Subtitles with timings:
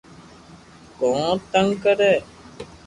[0.99, 2.13] ڪون تنگ ڪري